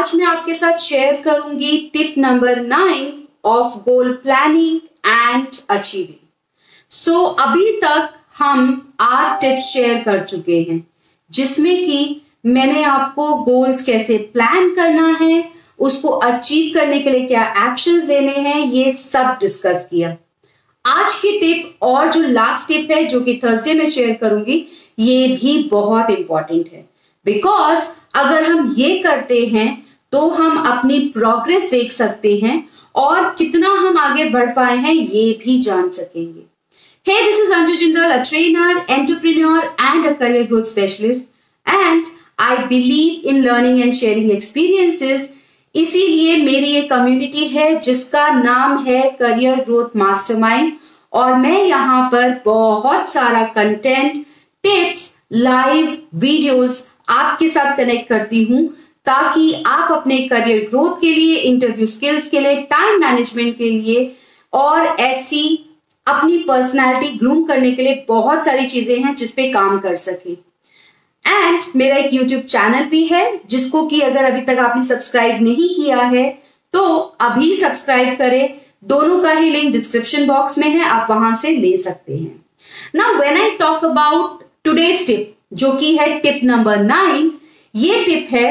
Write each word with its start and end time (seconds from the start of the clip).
आज 0.00 0.14
मैं 0.16 0.24
आपके 0.26 0.54
साथ 0.54 0.78
शेयर 0.78 1.20
करूँगी 1.22 1.76
tip 1.92 2.14
number 2.18 2.60
nine 2.60 3.12
of 3.44 3.72
goal 3.78 4.12
planning 4.12 4.76
and 5.06 5.46
achieving 5.70 6.14
so 6.90 7.20
अभी 7.40 7.72
तक 7.80 8.08
हम 8.36 8.94
आठ 9.00 9.40
टिप्स 9.40 9.66
शेयर 9.72 10.02
कर 10.02 10.22
चुके 10.24 10.60
हैं, 10.60 10.86
जिसमें 11.30 11.84
कि 11.86 12.20
मैंने 12.46 12.84
आपको 12.84 13.28
गोल्स 13.44 13.84
कैसे 13.86 14.16
प्लान 14.32 14.74
करना 14.74 15.08
है, 15.20 15.44
उसको 15.78 16.08
अचीव 16.08 16.72
करने 16.74 16.98
के 16.98 17.10
लिए 17.10 17.26
क्या 17.26 17.44
एक्शन 17.66 18.00
लेने 18.06 18.36
हैं, 18.38 18.60
ये 18.60 18.92
सब 18.92 19.36
डिस्कस 19.40 19.86
किया। 19.90 20.16
आज 20.84 21.14
की 21.14 21.38
टिप 21.40 21.84
और 21.84 22.12
जो 22.12 22.22
लास्ट 22.22 22.68
टिप 22.68 22.90
है, 22.90 23.04
जो 23.04 23.20
कि 23.20 23.40
थर्सडे 23.44 23.74
में 23.74 23.88
शेयर 23.90 24.14
करूँगी, 24.14 24.66
ये 24.98 25.28
भी 25.36 25.62
बहुत 25.68 26.10
इंपॉर्टेंट 26.10 26.68
है। 26.72 26.88
बिकॉज़ 27.26 27.88
अगर 28.16 28.44
हम 28.44 28.74
ये 28.78 28.98
करते 28.98 29.44
हैं 29.46 29.79
तो 30.12 30.28
हम 30.30 30.62
अपनी 30.66 30.98
प्रोग्रेस 31.14 31.70
देख 31.70 31.90
सकते 31.92 32.36
हैं 32.42 32.62
और 32.96 33.34
कितना 33.38 33.68
हम 33.78 33.98
आगे 33.98 34.24
बढ़ 34.30 34.54
पाए 34.54 34.76
हैं 34.76 34.94
ये 34.94 35.32
भी 35.44 35.58
जान 35.62 35.88
सकेंगे 35.90 36.48
Hey, 37.06 37.14
this 37.18 37.38
is 37.38 37.50
Anju 37.50 37.76
Jindal, 37.78 38.10
a 38.12 38.22
trainer, 38.22 38.84
entrepreneur, 38.86 39.60
and 39.80 40.04
a 40.04 40.14
career 40.14 40.46
growth 40.46 40.68
specialist. 40.68 41.30
And 41.66 42.04
I 42.38 42.66
believe 42.66 43.24
in 43.24 43.42
learning 43.42 43.80
and 43.82 43.96
sharing 43.96 44.30
experiences. 44.30 45.28
इसीलिए 45.74 46.36
मेरी 46.36 46.72
एक 46.76 46.88
कम्युनिटी 46.90 47.46
है 47.48 47.78
जिसका 47.80 48.28
नाम 48.32 48.78
है 48.84 49.00
करियर 49.18 49.64
ग्रोथ 49.64 49.96
मास्टरमाइंड 49.96 50.72
और 51.12 51.34
मैं 51.38 51.62
यहाँ 51.64 52.02
पर 52.12 52.30
बहुत 52.44 53.10
सारा 53.10 53.44
कंटेंट 53.54 54.16
टिप्स 54.64 55.12
लाइव 55.32 55.96
वीडियोस 56.16 56.86
आपके 57.10 57.48
साथ 57.48 57.76
कनेक्ट 57.76 58.08
करती 58.08 58.42
हूँ 58.44 58.68
ताकि 59.06 59.52
आप 59.66 59.92
अपने 59.92 60.18
करियर 60.28 60.66
ग्रोथ 60.70 61.00
के 61.00 61.14
लिए 61.14 61.36
इंटरव्यू 61.36 61.86
स्किल्स 61.86 62.28
के 62.30 62.40
लिए 62.40 62.60
टाइम 62.70 63.00
मैनेजमेंट 63.00 63.56
के 63.58 63.70
लिए 63.70 64.10
और 64.52 64.86
ऐसी 65.00 65.42
अपनी 66.06 66.38
पर्सनालिटी 66.44 67.18
ग्रूम 67.18 67.42
करने 67.44 67.72
के 67.72 67.82
लिए 67.82 68.04
बहुत 68.08 68.44
सारी 68.44 68.66
चीज़ें 68.66 68.96
हैं 68.98 69.14
जिसपे 69.14 69.50
काम 69.52 69.78
कर 69.78 69.96
सके। 69.98 70.32
एंड 71.24 71.62
मेरा 71.76 71.96
एक 71.96 72.12
यूट्यूब 72.14 72.42
चैनल 72.42 72.84
भी 72.90 73.04
है, 73.06 73.40
जिसको 73.46 73.86
कि 73.86 74.00
अगर 74.02 74.24
अभी 74.24 74.40
तक 74.44 74.58
आपने 74.60 74.84
सब्सक्राइब 74.84 75.42
नहीं 75.42 75.74
किया 75.74 76.02
है 76.04 76.28
तो 76.74 76.82
अभी 77.20 77.52
सब्सक्राइब 77.54 78.16
करें। 78.18 78.60
दोनों 78.84 79.18
का 79.22 79.30
ही 79.30 79.50
लिंक 79.50 79.72
डिस्क्रिप्शन 79.72 80.26
बॉक्स 80.26 80.58
में 80.58 80.68
है, 80.68 80.84
आप 80.84 81.10
वहाँ 81.10 81.34
से 81.34 81.50
ले 81.50 81.76
सकते 81.78 82.16
हैं। 82.16 82.44
ना 82.94 83.10
when 83.12 83.40
I 83.40 83.50
talk 83.58 83.84
about 83.84 84.42
today's 84.64 85.06
tip 85.06 85.34
जो 85.52 85.72
कि 85.72 85.96
है 85.96 86.18
टिप 86.18 86.40
नंबर 86.44 86.82
नाइन 86.84 87.32
ये 87.74 88.04
टिप 88.04 88.28
है 88.30 88.48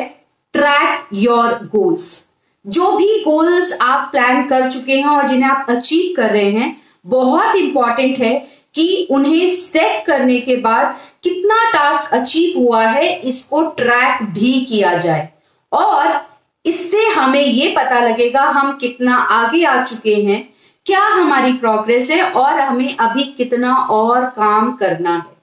ट्रैक 0.53 1.07
योर 1.13 1.53
गोल्स 1.75 2.25
जो 2.65 2.91
भी 2.91 3.19
गोल्स 3.23 3.77
आप 3.81 4.09
प्लान 4.11 4.47
कर 4.47 4.69
चुके 4.71 4.93
हैं 4.93 5.07
और 5.07 5.27
जिन्हें 5.27 5.49
आप 5.49 5.65
अचीव 5.69 6.13
कर 6.15 6.29
रहे 6.29 6.49
हैं, 6.51 6.75
बहुत 7.05 7.55
इंपॉर्टेंट 7.55 8.17
है 8.17 8.33
कि 8.75 9.07
उन्हें 9.11 9.47
सेट 9.47 10.05
करने 10.05 10.39
के 10.39 10.55
बाद 10.55 10.95
कितना 11.23 11.63
टास्क 11.71 12.13
अचीव 12.13 12.59
हुआ 12.59 12.83
है, 12.83 13.19
इसको 13.19 13.61
ट्रैक 13.71 14.23
भी 14.33 14.53
किया 14.65 14.93
जाए। 14.95 15.27
और 15.71 16.19
इससे 16.65 17.05
हमें 17.09 17.41
ये 17.41 17.69
पता 17.77 17.99
लगेगा 17.99 18.41
हम 18.41 18.77
कितना 18.77 19.15
आगे 19.15 19.63
आ 19.63 19.83
चुके 19.83 20.15
हैं, 20.15 20.47
क्या 20.85 21.05
हमारी 21.05 21.53
प्रोग्रेस 21.53 22.11
है 22.11 22.21
और 22.23 22.59
हमें 22.59 22.95
अभी 22.97 23.23
कितना 23.37 23.75
और 23.91 24.25
काम 24.35 24.71
करना 24.73 25.15
है। 25.15 25.37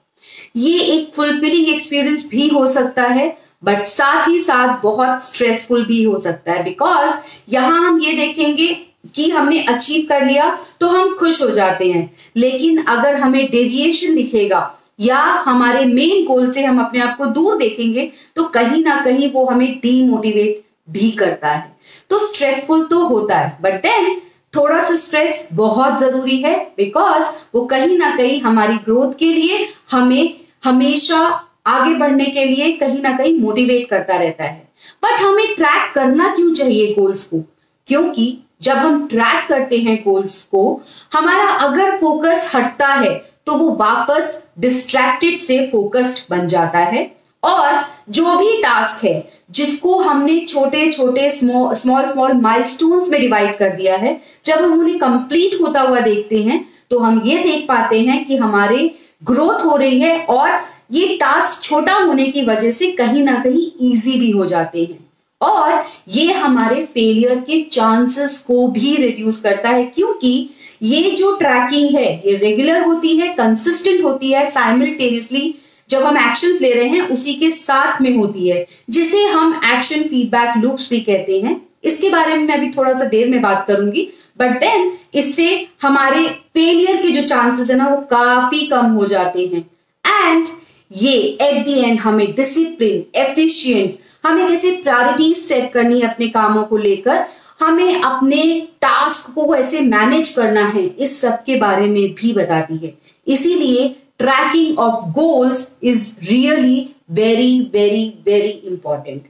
ये 0.55 0.79
एक 0.93 1.11
फुलफिलिंग 1.15 1.69
एक्सपीरियंस 1.69 2.27
भी 2.29 2.47
हो 2.47 2.65
सकता 2.67 3.03
है 3.03 3.27
बट 3.63 3.85
साथ 3.85 4.27
ही 4.27 4.39
साथ 4.39 4.81
बहुत 4.83 5.23
स्ट्रेसफुल 5.25 5.85
भी 5.85 6.03
हो 6.03 6.17
सकता 6.17 6.51
है 6.51 6.63
बिकॉज़ 6.63 7.11
यहाँ 7.49 7.81
हम 7.81 7.99
ये 8.01 8.13
देखेंगे 8.13 8.67
कि 9.15 9.29
हमने 9.29 9.63
अचीव 9.65 10.05
कर 10.09 10.25
लिया 10.25 10.49
तो 10.79 10.87
हम 10.87 11.13
खुश 11.15 11.41
हो 11.43 11.49
जाते 11.49 11.91
हैं। 11.91 12.09
लेकिन 12.37 12.83
अगर 12.85 13.15
हमें 13.15 13.45
डेविएशन 13.51 14.15
दिखेगा 14.15 14.61
या 14.99 15.19
हमारे 15.45 15.85
मेन 15.85 16.25
गोल 16.25 16.51
से 16.51 16.63
हम 16.63 16.79
अपने 16.81 16.99
आप 16.99 17.17
को 17.17 17.25
दूर 17.25 17.57
देखेंगे 17.57 18.11
तो 18.35 18.43
कहीं 18.49 18.83
ना 18.83 18.99
कहीं 19.05 19.31
वो 19.31 19.45
हमें 19.45 19.67
डीमोटिवेट 19.79 20.63
भी 20.89 21.11
करता 21.11 21.49
है। 21.49 21.75
तो 22.09 22.19
स्ट्रेसफुल 22.19 22.85
तो 22.85 23.03
होता 23.07 23.37
है 23.37 23.57
बट 23.61 23.81
देन 23.83 24.15
थोड़ा 24.55 24.79
सा 24.81 24.95
स्ट्रेस 24.95 25.47
बहुत 25.53 25.99
ज़रूरी 25.99 26.37
है 26.41 26.55
बिकॉज़ 26.77 27.25
वो 27.55 27.65
कहीं 27.65 27.97
ना 27.97 28.15
कहीं 28.15 28.39
हमारी 28.41 28.77
ग्रोथ 28.85 29.13
के 29.19 29.31
लिए 29.33 29.67
हमें 29.91 30.33
हमेशा 30.63 31.19
आगे 31.67 31.93
बढ़ने 31.93 32.25
के 32.25 32.45
लिए 32.45 32.71
कहीं 32.73 33.01
ना 33.01 33.15
कहीं 33.17 33.37
मोटिवेट 33.39 33.89
करता 33.89 34.17
रहता 34.17 34.43
है। 34.43 34.67
बट 35.03 35.21
हमें 35.21 35.55
ट्रैक 35.55 35.91
करना 35.95 36.33
क्यों 36.35 36.53
चाहिए 36.53 36.93
गोल्स 36.95 37.25
को? 37.25 37.39
क्योंकि 37.87 38.37
जब 38.61 38.77
हम 38.77 39.07
ट्रैक 39.07 39.47
करते 39.49 39.77
हैं 39.77 39.97
गोल्स 40.03 40.41
को, 40.43 40.81
हमारा 41.13 41.49
अगर 41.65 41.97
फोकस 41.97 42.51
हटता 42.55 42.87
है 42.87 43.15
तो 43.47 43.55
वो 43.55 43.69
वापस 43.75 44.51
डिस्ट्रैक्टेड 44.59 45.35
से 45.37 45.59
फोकस्ड 45.71 46.23
बन 46.29 46.47
जाता 46.47 46.79
है। 46.79 47.11
और 47.43 47.83
जो 48.09 48.35
भी 48.37 48.57
टास्क 48.61 49.03
है, 49.05 49.29
जिसको 49.51 49.97
हमने 49.99 50.39
छोटे 50.45 50.91
छोटे 50.91 51.29
स्मॉल 51.31 51.75
स्मॉल 51.75 52.33
माइलस्टोन्स 52.33 53.09
में 53.09 53.19
डिवाइड 53.21 53.57
कर 53.57 53.69
दिया 53.69 53.95
है, 53.95 54.19
जब 54.45 54.61
हम 54.61 54.79
उन्हें 54.79 54.97
कंप्लीट 54.99 55.61
होता 55.61 55.81
हुआ 55.81 55.99
देखते 55.99 56.41
हैं 56.43 56.65
तो 56.89 56.99
हम 56.99 57.21
ये 57.25 57.37
देख 57.43 57.65
पाते 57.67 57.99
हैं 58.01 58.23
कि 58.25 58.37
हमारे 58.37 58.89
ग्रोथ 59.23 59.65
हो 59.65 59.75
रही 59.75 59.99
है 59.99 60.19
और 60.25 60.59
ये 60.89 61.07
टास्क 61.17 61.63
छोटा 61.63 61.93
होने 61.95 62.25
की 62.27 62.41
वजह 62.45 62.71
से 62.71 62.91
कहीं 62.91 63.23
ना 63.23 63.41
कहीं 63.43 63.91
इजी 63.91 64.19
भी 64.19 64.31
हो 64.31 64.45
जाते 64.45 64.79
हैं। 64.81 65.05
और 65.41 65.83
ये 66.09 66.31
हमारे 66.33 66.83
फेलियर 66.85 67.39
के 67.39 67.61
चांसेस 67.63 68.37
को 68.47 68.67
भी 68.67 68.95
रिड्यूस 68.95 69.39
करता 69.39 69.69
है, 69.69 69.85
क्योंकि 69.85 70.49
ये 70.83 71.11
जो 71.11 71.35
ट्रैकिंग 71.37 71.95
है, 71.95 72.11
ये 72.27 72.35
रेगुलर 72.37 72.81
होती 72.81 73.15
है 73.17 73.27
कंसिस्टेंट 73.33 74.03
होती 74.03 74.31
है 74.31 74.49
साइमल्टेनियसली 74.51 75.53
जब 75.89 76.03
हम 76.03 76.17
एक्शन 76.19 76.57
ले 76.61 76.73
रहे 76.73 76.87
हैं, 76.87 77.01
उसी 77.09 77.33
के 77.33 77.51
साथ 77.51 78.01
में 78.01 78.15
होती 78.17 78.47
है, 78.49 78.65
जिसे 78.89 79.23
हम 79.25 79.59
एक्शन 79.65 80.03
फीडबैक 80.03 80.57
लूप्स 80.57 80.89
भी 80.89 80.99
कहते 81.01 81.39
हैं। 81.41 81.61
इसके 81.83 82.09
बारे 82.09 82.35
में 82.35 82.43
मैं 82.43 82.57
अभी 82.57 82.69
थोड़ा 82.71 82.93
सा 82.93 83.05
देर 83.07 83.29
में 83.29 83.41
बात 83.41 83.65
करूँगी 83.67 84.07
बट 84.39 84.59
देन 84.59 84.91
इससे 85.15 85.67
हमारे 85.81 86.27
फेलियर 86.53 87.01
के 87.01 87.11
जो 87.11 87.21
चांसेस 87.27 87.69
है 87.71 87.77
ना, 87.77 87.87
वो 87.87 87.97
काफ़ी 88.09 88.65
कम 88.67 88.85
हो 88.91 89.05
जाते 89.07 89.45
हैं। 89.45 89.65
एंड 90.05 90.47
ये 90.91 91.13
एट 91.41 91.65
द 91.65 91.77
एंड 91.77 91.99
हमें 91.99 92.33
डिसिप्लिन 92.35 93.03
एफिशिएंट 93.21 93.97
हमें 94.23 94.47
कैसे 94.47 94.71
प्रायोरिटी 94.83 95.33
सेट 95.33 95.71
करनी 95.73 95.99
है 95.99 96.07
अपने 96.07 96.27
कामों 96.29 96.63
को 96.63 96.77
लेकर, 96.77 97.25
हमें 97.59 98.01
अपने 98.01 98.43
टास्क 98.81 99.33
को 99.35 99.55
ऐसे 99.55 99.79
मैनेज 99.81 100.33
करना 100.35 100.65
है, 100.65 100.85
इस 100.85 101.21
सब 101.21 101.43
के 101.43 101.55
बारे 101.57 101.87
में 101.87 102.13
भी 102.13 102.33
बताती 102.33 102.77
है। 102.77 102.93
इसीलिए 103.27 103.87
tracking 104.19 104.79
of 104.79 105.09
goals 105.13 105.67
is 105.83 106.13
really 106.29 106.89
very 107.11 107.59
very 107.73 108.07
very 108.25 108.49
important 108.49 109.25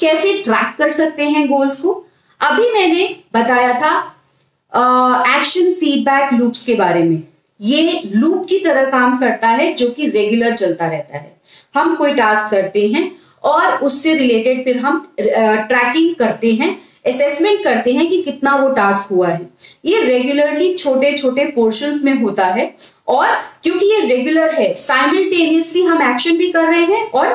कैसे 0.00 0.32
ट्रैक 0.42 0.74
कर 0.78 0.90
सकते 0.90 1.24
हैं 1.24 1.46
गोल्स 1.48 1.80
को? 1.82 1.92
अभी 2.40 2.70
मैंने 2.72 3.08
बताया 3.34 3.72
था 3.80 3.98
एक्शन 5.36 5.72
फीडबैक 5.72 6.32
लूप्स 6.32 6.64
के 6.66 6.74
बारे 6.74 7.02
में। 7.02 7.22
ये 7.60 8.00
लूप 8.06 8.46
की 8.48 8.58
तरह 8.58 8.90
काम 8.90 9.18
करता 9.18 9.48
है, 9.48 9.72
जो 9.74 9.88
कि 9.90 10.06
रेगुलर 10.08 10.56
चलता 10.56 10.88
रहता 10.88 11.18
है। 11.18 11.40
हम 11.74 11.94
कोई 11.96 12.14
टास्क 12.14 12.50
करते 12.50 12.86
हैं 12.88 13.10
और 13.44 13.76
उससे 13.84 14.14
रिलेटेड 14.14 14.64
फिर 14.64 14.78
हम 14.78 15.06
ट्रैकिंग 15.20 16.14
करते 16.14 16.52
हैं 16.52 16.78
असेसमेंट 17.06 17.62
करते 17.64 17.92
हैं 17.92 18.08
कि 18.08 18.20
कितना 18.22 18.54
वो 18.56 18.68
टास्क 18.70 19.12
हुआ 19.12 19.28
है। 19.28 19.48
ये 19.84 20.02
रेगुलरली 20.02 20.74
छोटे 20.74 21.16
छोटे 21.18 21.44
पोर्शन 21.54 22.00
में 22.04 22.14
होता 22.22 22.46
है 22.46 22.74
और 23.08 23.28
क्योंकि 23.62 23.86
ये 23.86 24.00
रेगुलर 24.06 24.54
है 24.54 24.72
साइमल्टेनियसली 24.76 25.82
हम 25.84 26.02
एक्शन 26.10 26.36
भी 26.38 26.50
कर 26.52 26.66
रहे 26.68 26.84
हैं 26.86 27.04
और 27.10 27.26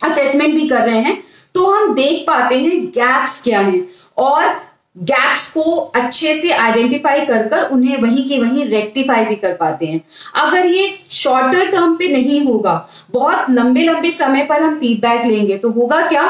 असेसमेंट 0.00 0.54
भी 0.54 0.68
कर 0.68 0.86
रहे 0.86 1.00
हैं 1.00 1.22
तो 1.54 1.66
हम 1.66 1.94
देख 1.94 2.24
पाते 2.26 2.58
हैं 2.58 2.84
गैप्स 2.88 3.42
क्या 3.42 3.60
हैं 3.60 3.86
और 4.18 4.54
गैप्स 4.96 5.50
को 5.52 5.62
अच्छे 5.96 6.34
से 6.34 6.50
आइडेंटिफाई 6.52 7.24
कर 7.26 7.46
कर 7.48 7.68
उन्हें 7.70 7.96
वहीं 8.02 8.26
की 8.28 8.38
वहीं 8.40 8.64
रेक्टिफाई 8.66 9.24
भी 9.24 9.34
कर 9.36 9.52
पाते 9.54 9.86
हैं। 9.86 10.00
अगर 10.36 10.66
ये 10.66 10.88
शॉर्टर 11.12 11.70
टर्म 11.70 11.96
पे 11.96 12.08
नहीं 12.08 12.40
होगा, 12.44 12.88
बहुत 13.10 13.50
लंबे 13.50 13.82
लंबे 13.82 14.10
समय 14.12 14.44
पर 14.44 14.62
हम 14.62 14.78
फीडबैक 14.80 15.24
लेंगे 15.24 15.58
तो 15.58 15.70
होगा 15.70 16.00
क्या? 16.08 16.22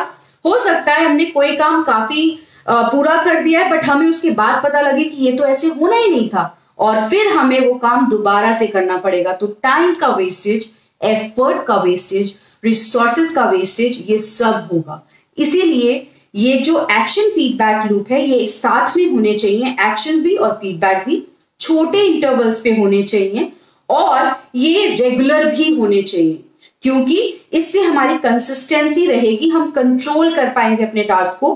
हो 0.45 0.59
सकता 0.59 0.93
है 0.93 1.05
हमने 1.05 1.25
कोई 1.27 1.57
काम 1.57 1.83
काफ़ी 1.83 2.29
पूरा 2.69 3.17
कर 3.25 3.43
दिया 3.43 3.61
है 3.61 3.71
बट 3.71 3.85
हमें 3.85 4.09
उसके 4.09 4.31
बाद 4.33 4.63
पता 4.65 4.81
लगे 4.81 5.05
कि 5.05 5.25
ये 5.25 5.33
तो 5.33 5.45
ऐसे 5.47 5.69
होना 5.71 5.97
ही 5.97 6.11
नहीं 6.11 6.29
था। 6.29 6.53
और 6.79 7.09
फिर 7.09 7.33
हमें 7.33 7.61
वो 7.61 7.75
काम 7.79 8.09
दोबारा 8.09 8.53
से 8.59 8.67
करना 8.67 8.97
पड़ेगा। 8.99 9.33
तो 9.33 9.47
टाइम 9.63 9.95
का 9.95 10.09
वेस्टेज 10.09 10.69
एफर्ट 11.01 11.65
का 11.67 11.77
वेस्टेज 11.83 12.37
रिसोर्सेस 12.65 13.35
का 13.35 13.45
वेस्टेज 13.51 14.05
ये 14.09 14.19
सब 14.19 14.69
होगा। 14.73 15.01
इसीलिए 15.39 15.95
ये 16.37 16.57
जो 16.59 16.81
एक्शन 16.93 17.31
फीडबैक 17.31 17.91
लूप 17.91 18.11
है, 18.11 18.27
ये 18.27 18.47
साथ 18.49 18.97
में 18.97 19.11
होने 19.11 19.33
चाहिए 19.35 19.71
एक्शन 19.83 20.21
भी 20.23 20.35
और 20.37 20.51
फीडबैक 20.53 21.05
भी 21.07 21.23
छोटे 21.61 22.01
इंटरवल्स 22.07 22.61
पे 22.61 22.75
होने 22.77 23.03
चाहिए 23.03 23.53
और 23.89 24.35
ये 24.55 24.87
रेगुलर 24.97 25.45
भी 25.51 25.69
होने 25.77 26.03
चाहिए, 26.03 26.43
क्योंकि 26.83 27.17
इससे 27.53 27.83
हमारी 27.83 28.17
कंसिस्टेंसी 28.19 29.07
रहेगी, 29.07 29.49
हम 29.49 29.71
कंट्रोल 29.71 30.35
कर 30.35 30.49
पाएँगे 30.51 30.85
अपने 30.85 31.03
टास्क 31.05 31.39
को 31.41 31.55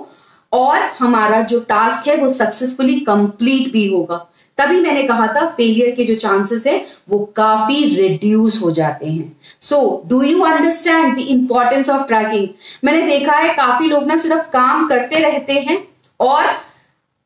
और 0.52 0.78
हमारा 0.98 1.40
जो 1.42 1.60
टास्क 1.60 2.08
है 2.08 2.16
वो 2.16 2.28
सक्सेसफुली 2.28 2.98
कंप्लीट 3.00 3.72
भी 3.72 3.86
होगा। 3.88 4.16
तभी 4.58 4.80
मैंने 4.80 5.02
कहा 5.02 5.26
था 5.26 5.44
फेलियर 5.48 5.94
के 5.96 6.04
जो 6.04 6.14
चांसेस 6.14 6.66
है, 6.66 6.84
वो 7.08 7.18
काफ़ी 7.36 7.84
रिड्यूस 7.96 8.60
हो 8.62 8.70
जाते 8.70 9.06
हैं। 9.06 9.36
So 9.60 10.02
do 10.06 10.22
you 10.22 10.42
understand 10.42 11.16
the 11.16 11.26
importance 11.28 11.90
of 11.90 12.06
tracking 12.06 12.48
मैंने 12.84 13.02
देखा 13.08 13.36
है, 13.36 13.52
काफ़ी 13.54 13.86
लोग 13.86 14.06
ना 14.06 14.16
सिर्फ़ 14.16 14.50
काम 14.52 14.86
करते 14.88 15.18
रहते 15.18 15.52
हैं 15.52 15.78
और 16.20 16.44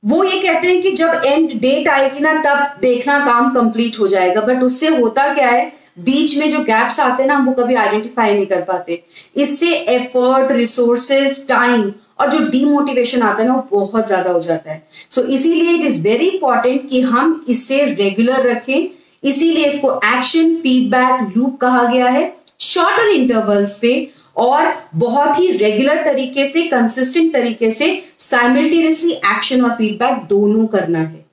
वो 0.03 0.23
ये 0.25 0.39
कहते 0.39 0.69
हैं 0.69 0.83
कि 0.83 0.91
जब 0.93 1.23
एंड 1.25 1.53
डेट 1.61 1.89
आएगी 1.89 2.21
ना, 2.21 2.33
तब 2.37 2.81
देखना 2.81 3.19
काम 3.27 3.53
कंप्लीट 3.55 3.99
हो 4.01 4.09
जाएगा। 4.09 4.41
बट 4.41 4.63
उससे 4.63 4.89
होता 4.97 5.33
क्या 5.35 5.49
है 5.49 5.73
बीच 5.97 6.37
में 6.39 6.51
जो 6.51 6.59
गैप्स 6.65 6.99
आते 7.01 7.23
हैं 7.23 7.29
ना 7.29 7.37
हम 7.37 7.47
वो 7.47 7.53
कभी 7.55 7.75
आइडेंटिफाई 7.75 8.35
नहीं 8.35 8.47
कर 8.47 8.63
पाते। 8.63 9.03
इससे 9.37 9.75
एफर्ट 9.91 10.53
रिसोर्सेज 10.53 11.47
टाइम 11.49 11.93
और 12.21 12.31
जो 12.31 12.39
डीमोटिवेशन 12.49 13.23
आता 13.23 13.43
है 13.43 13.49
ना 13.49 13.55
वो 13.55 13.81
बहुत 13.81 14.07
ज़्यादा 14.07 14.31
हो 14.31 14.41
जाता 14.41 14.71
है। 14.71 14.83
सो 15.11 15.21
so, 15.21 15.29
इसीलिए 15.29 15.75
इट 15.75 15.85
इज़ 15.87 16.03
वेरी 16.03 16.29
इंपॉर्टेंट 16.29 16.89
कि 16.89 17.01
हम 17.03 17.45
इससे 17.49 17.85
रेगुलर 17.85 18.49
रखें। 18.51 18.89
इसीलिए 19.23 19.67
इसको 19.67 19.93
एक्शन 20.07 20.55
फीडबैक 20.57 21.37
लूप 21.37 21.57
कहा 21.61 21.85
गया 21.85 22.09
है। 22.09 22.33
शॉर्टर 22.61 23.09
इंटरवल्स 23.11 23.79
पे 23.81 24.11
और 24.37 24.73
बहुत 24.95 25.39
ही 25.39 25.51
रेगुलर 25.51 26.05
तरीके 26.05 26.47
से 26.47 26.63
कंसिस्टेंट 26.67 27.33
तरीके 27.33 27.71
से 27.71 27.89
साइमल्टेनियसली 28.21 29.13
एक्शन 29.13 29.65
और 29.65 29.71
फीडबैक 29.71 30.27
दोनों 30.29 30.67
करना 30.67 30.99
है। 30.99 31.25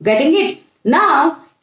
गेटिंग 0.00 0.36
इट 0.36 0.58
ना 0.86 1.04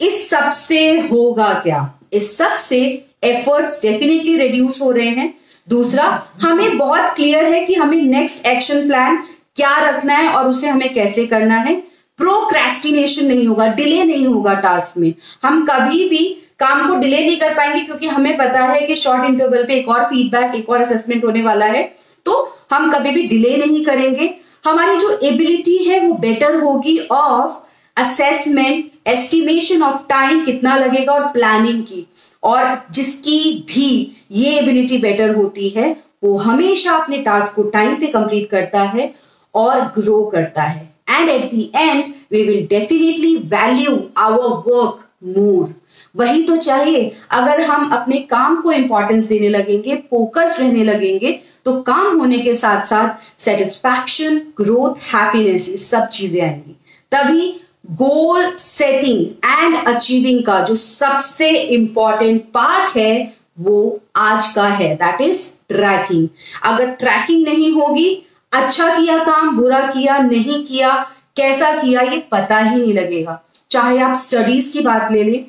इस 0.01 0.29
सबसे 0.29 0.79
होगा 1.01 1.53
क्या? 1.53 1.94
इस 2.15 2.37
सबसे 2.37 3.05
एफर्ट्स 3.23 3.81
डेफिनेटली 3.81 4.37
रिड्यूस 4.37 4.81
हो 4.81 4.91
रहे 4.91 5.07
हैं। 5.07 5.33
दूसरा, 5.69 6.23
हमें 6.41 6.77
बहुत 6.77 7.13
क्लियर 7.15 7.45
है 7.45 7.65
कि 7.65 7.73
हमें 7.73 8.01
नेक्स्ट 8.01 8.45
एक्शन 8.45 8.87
प्लान 8.87 9.23
क्या 9.55 9.89
रखना 9.89 10.13
है 10.13 10.29
और 10.29 10.49
उसे 10.49 10.67
हमें 10.67 10.93
कैसे 10.93 11.25
करना 11.25 11.55
है। 11.55 11.75
प्रोक्रेस्टिनेशन 12.17 13.25
नहीं 13.25 13.47
होगा 13.47 13.67
डिले 13.67 14.03
नहीं 14.03 14.25
होगा 14.27 14.53
टास्क 14.53 14.97
में। 14.97 15.13
हम 15.43 15.65
कभी 15.65 16.09
भी 16.09 16.41
काम 16.59 16.87
को 16.89 16.95
डिले 16.95 17.25
नहीं 17.25 17.37
कर 17.37 17.53
पाएँगे 17.53 17.81
क्योंकि 17.81 18.07
हमें 18.07 18.37
पता 18.37 18.59
है 18.59 18.81
कि 18.81 18.95
शॉर्ट 18.95 19.23
इंटरवल 19.25 19.63
पे 19.63 19.75
एक 19.75 19.89
और 19.89 20.03
फीडबैक 20.03 20.55
एक 20.55 20.69
और 20.69 20.81
असेसमेंट 20.81 21.25
होने 21.25 21.41
वाला 21.41 21.65
है। 21.65 21.83
तो 22.25 22.57
हम 22.71 22.91
कभी 22.91 23.11
भी 23.11 23.23
डिले 23.23 23.57
नहीं 23.57 23.85
करेंगे। 23.85 24.33
हमारी 24.65 24.97
जो 24.97 25.19
एबिलिटी 25.23 25.77
है 25.77 25.99
वो 25.99 26.13
बेटर 26.13 26.55
होगी 26.55 26.97
of 27.11 27.53
assessment 27.97 28.91
estimation 29.05 29.81
of 29.83 30.01
time 30.09 30.43
कितना 30.45 30.75
लगेगा 30.77 31.13
और 31.13 31.27
प्लानिंग 31.31 31.83
की। 31.83 32.05
और 32.43 32.81
जिसकी 32.93 33.65
भी 33.67 33.89
ये 34.31 34.57
एबिलिटी 34.59 34.97
बेटर 34.97 35.35
होती 35.35 35.69
है, 35.69 35.95
वो 36.23 36.37
हमेशा 36.39 36.95
अपने 36.95 37.17
टास्क 37.19 37.55
को 37.55 37.63
टाइम 37.69 37.95
पे 37.95 38.07
कंप्लीट 38.09 38.49
करता 38.49 38.81
है 38.83 39.13
और 39.53 39.81
ग्रो 39.97 40.23
करता 40.25 40.61
है। 40.63 40.93
And 41.09 41.29
at 41.29 41.49
the 41.51 41.71
end 41.75 42.05
we 42.31 42.43
will 42.43 42.65
definitely 42.69 43.35
value 43.47 43.97
our 44.17 44.47
work 44.67 45.01
more 45.27 45.73
वही 46.15 46.41
तो 46.43 46.55
चाहिए, 46.57 47.11
अगर 47.31 47.61
हम 47.61 47.89
अपने 47.91 48.17
काम 48.29 48.55
को 48.61 48.71
इंपॉर्टेंस 48.71 49.25
देने 49.25 49.49
लगेंगे 49.49 49.95
फोकस 50.09 50.57
रहने 50.59 50.83
लगेंगे 50.83 51.31
तो 51.65 51.73
काम 51.81 52.19
होने 52.19 52.37
के 52.39 52.53
साथ 52.55 52.85
साथ 52.85 53.41
सेटिस्फैक्शन 53.41 54.37
ग्रोथ 54.57 55.01
हैप्पीनेस 55.05 55.69
ये 55.69 55.77
सब 55.77 56.07
चीज़ें 56.09 56.41
आएँगी। 56.41 56.75
तभी 57.11 57.53
गोल 57.91 58.49
सेटिंग 58.57 59.25
एंड 59.45 59.87
अचीविंग 59.87 60.43
का 60.43 60.59
जो 60.59 60.75
सबसे 60.75 61.49
इंपॉर्टेंट 61.49 62.41
पार्ट 62.53 62.95
है, 62.97 63.33
वो 63.59 63.99
आज 64.15 64.51
का 64.53 64.67
है 64.67 64.93
दैट 64.95 65.21
इज़ 65.21 65.49
ट्रैकिंग 65.69 66.27
अगर 66.63 66.91
ट्रैकिंग 66.93 67.43
नहीं 67.47 67.71
होगी 67.71 68.09
अच्छा 68.51 68.87
किया 68.95 69.17
काम, 69.23 69.55
बुरा 69.55 69.79
किया, 69.81 70.17
नहीं 70.17 70.63
किया, 70.65 70.93
कैसा 71.35 71.71
किया, 71.81 72.01
ये 72.01 72.17
पता 72.31 72.57
ही 72.57 72.75
नहीं 72.75 72.93
लगेगा। 72.93 73.41
चाहे 73.71 73.99
आप 73.99 74.15
स्टडीज़ 74.15 74.71
की 74.73 74.81
बात 74.81 75.11
ले 75.11 75.23
लें, 75.23 75.45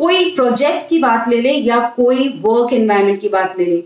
कोई 0.00 0.30
प्रोजेक्ट 0.30 0.88
की 0.88 0.98
बात 0.98 1.28
ले 1.28 1.40
लें, 1.40 1.62
या 1.64 1.78
कोई 1.96 2.28
वर्क 2.44 2.72
एनवायरमेंट 2.72 3.20
की 3.20 3.28
बात 3.28 3.58
ले 3.58 3.66
लें 3.66 3.82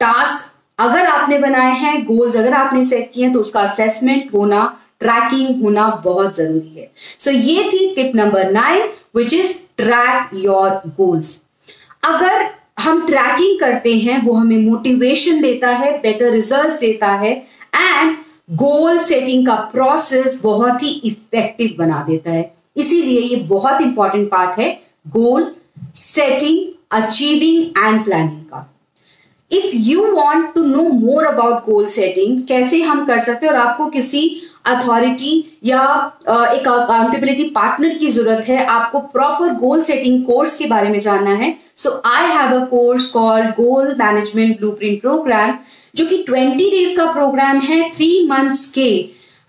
टास्क 0.00 0.50
अगर 0.78 1.06
आपने 1.06 1.38
बनाए 1.38 1.72
हैं 1.78 2.04
गोल्स 2.04 2.36
अगर 2.36 2.54
आपने 2.54 2.84
सेट 2.84 3.10
किए 3.14 3.24
हैं 3.24 3.32
तो 3.32 3.40
उसका 3.40 3.60
असेसमेंट 3.60 4.32
होना 4.34 4.62
ट्रैकिंग 5.04 5.62
होना 5.62 5.86
बहुत 6.04 6.36
ज़रूरी 6.36 6.74
है। 6.76 6.90
सो 6.96 7.30
so, 7.30 7.36
ये 7.36 7.70
थी 7.72 7.94
tip 7.94 8.12
number 8.16 8.50
nine 8.52 8.88
which 9.16 9.34
is 9.34 9.54
track 9.76 10.30
your 10.44 10.70
goals 10.96 11.40
अगर 12.04 12.46
हम 12.80 13.06
ट्रैकिंग 13.06 13.58
करते 13.60 13.94
हैं 13.98 14.20
वो 14.24 14.32
हमें 14.34 14.58
मोटिवेशन 14.60 15.40
देता 15.40 15.68
है 15.76 15.92
बेटर 15.98 16.30
रिज़ल्ट 16.32 16.80
देता 16.80 17.08
है 17.16 17.32
एंड 17.74 18.16
गोल 18.52 18.98
सेटिंग 19.00 19.46
का 19.46 19.54
प्रोसेस 19.72 20.40
बहुत 20.42 20.82
ही 20.82 20.88
इफ़ेक्टिव 21.04 21.74
बना 21.78 22.04
देता 22.08 22.30
है। 22.30 22.52
इसीलिए 22.76 23.20
ये 23.20 23.36
बहुत 23.48 23.80
इंपॉर्टेंट 23.82 24.30
पार्ट 24.30 24.58
है 24.58 24.70
goal 25.08 25.50
setting 25.94 26.58
achieving 26.92 27.64
and 27.78 28.04
planning 28.04 28.40
का। 28.44 28.70
If 29.50 29.70
you 29.74 30.04
want 30.12 30.54
to 30.54 30.62
know 30.64 30.82
more 30.82 31.24
about 31.24 31.64
goal 31.66 31.86
setting 31.86 32.42
कैसे 32.48 32.82
हम 32.82 33.04
कर 33.06 33.20
सकते 33.20 33.46
हैं 33.46 33.52
और 33.52 33.58
आपको 33.58 33.86
किसी 33.90 34.22
अथॉरिटी 34.64 35.32
या 35.64 35.80
एक 36.26 36.68
अकाउंटेबिलिटी 36.68 37.44
पार्टनर 37.50 37.94
की 37.98 38.08
ज़रूरत 38.08 38.44
है, 38.48 38.64
आपको 38.66 39.00
प्रॉपर 39.00 39.54
गोल 39.56 39.82
सेटिंग 39.82 40.22
कोर्स 40.24 40.58
के 40.58 40.66
बारे 40.66 40.88
में 40.88 41.00
जानना 41.00 41.34
है। 41.34 41.54
So 41.76 41.90
I 42.06 42.26
have 42.26 42.60
a 42.60 42.64
course 42.66 43.10
called 43.12 43.50
goal 43.56 43.94
management 43.98 44.58
blueprint 44.58 45.00
program 45.00 45.58
जो 45.96 46.06
कि 46.06 46.24
20 46.28 46.70
डेज़ 46.70 46.96
का 46.96 47.10
प्रोग्राम 47.12 47.58
है 47.62 47.90
थ्री 47.90 48.26
मंथ्स 48.28 48.70
के 48.72 48.88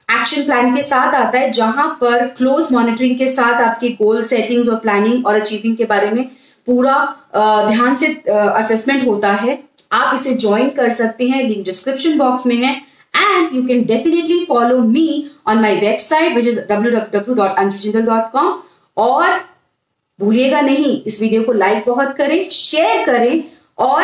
एक्शन 0.10 0.44
प्लान 0.46 0.76
के 0.76 0.82
साथ 0.84 1.14
आता 1.16 1.40
है, 1.40 1.52
जहाँ 1.52 1.88
पर 2.02 2.26
क्लोज 2.28 2.72
मॉनिटरिंग 2.74 3.18
के 3.18 3.28
साथ 3.28 3.62
आपके 3.62 3.90
गोल 4.02 4.24
सेटिंग्स 4.26 4.68
और 4.70 4.76
प्लानिंग 4.80 5.26
और 5.26 5.36
अचीविंग 5.36 5.78
के 5.78 5.86
बारे 5.86 6.10
में 6.12 6.24
पूरा 6.68 6.98
ध्यान 7.70 7.96
से 7.96 8.08
असेसमेंट 8.30 9.08
होता 9.08 9.32
है। 9.34 9.58
आप 9.94 10.14
इसे 10.16 10.34
ज्वाइन 10.36 10.70
कर 10.72 10.90
सकते 10.92 11.28
हैं 11.28 11.42
लिंक 11.44 11.64
डिस्क्रिप्शन 11.66 12.18
बॉक्स 12.18 12.46
में 12.48 12.56
है। 12.58 12.76
And 13.16 13.56
you 13.56 13.64
can 13.66 13.84
definitely 13.86 14.46
follow 14.46 14.82
me 14.82 15.30
on 15.46 15.62
my 15.62 15.74
website, 15.78 16.36
which 16.36 16.48
is 16.48 16.58
www.anjujindal.com 16.68 18.50
और 18.98 19.40
भूलिएगा 20.20 20.62
नहीं, 20.62 21.02
इस 21.04 21.22
वीडियो 21.22 21.44
को 21.44 21.54
लाइक 21.54 21.84
बहुत 21.88 22.16
करें 22.18 22.50
शेयर 22.50 23.06
करें 23.06 23.44
और 23.78 24.04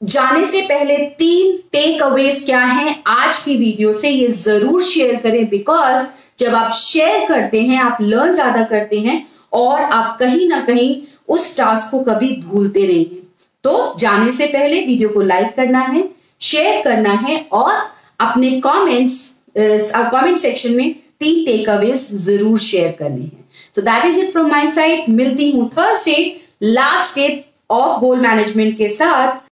जाने 0.00 0.44
से 0.46 0.60
पहले 0.62 0.96
तीन 1.18 1.56
टेक 1.72 2.02
अवेज 2.02 2.44
क्या 2.44 2.60
हैं 2.60 3.02
आज 3.08 3.42
की 3.44 3.56
वीडियो 3.56 3.92
से 3.92 4.08
ये 4.08 4.28
ज़रूर 4.28 4.82
शेयर 4.82 5.16
करें 5.22 5.48
बिकॉज़ 5.48 6.08
जब 6.38 6.54
आप 6.54 6.72
शेयर 6.72 7.26
करते 7.28 7.62
हैं, 7.62 7.78
आप 7.78 7.96
लर्न 8.00 8.34
ज़्यादा 8.34 8.62
करते 8.64 9.00
हैं 9.00 9.26
और 9.52 9.80
आप 9.80 10.18
कहीं 10.18 10.48
ना 10.48 10.60
कहीं 10.66 11.02
उस 11.28 11.56
टास्क 11.56 11.90
को 11.90 11.98
कभी 12.04 12.36
भूलते 12.44 12.86
नहीं 12.86 13.04
हैं। 13.06 13.18
तो 13.64 13.94
जाने 13.98 14.32
से 14.32 14.46
पहले 14.46 14.80
वीडियो 14.80 15.08
को 15.08 15.20
लाइक 15.22 15.54
करना 15.56 15.80
है 15.80 16.08
शेयर 16.40 16.82
करना 16.84 17.12
है 17.26 17.36
और 17.52 17.72
अपने 18.20 18.50
कमेंट्स 18.60 19.18
कमेंट 19.58 20.36
सेक्शन 20.38 20.74
में 20.74 20.94
तीन 21.20 21.44
टेक 21.44 21.68
अवेज 21.68 22.08
ज़रूर 22.16 22.58
शेयर 22.58 22.92
करने 22.98 23.22
हैं। 23.22 23.48
So 23.74 23.82
that 23.82 24.04
is 24.04 24.18
it 24.20 24.32
from 24.32 24.50
my 24.50 24.68
side 24.68 25.08
मिलती 25.14 25.50
हूँ 25.50 25.68
Thursday 25.70 26.16
last 26.62 27.10
step 27.10 27.44
of 27.70 28.00
goal 28.00 28.20
management 28.20 28.76
के 28.78 28.88
साथ। 28.88 29.49